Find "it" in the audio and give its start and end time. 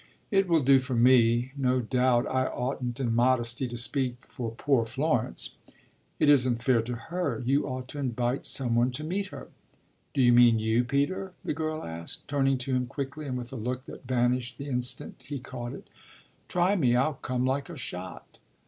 0.31-0.47, 6.17-6.27, 15.73-15.87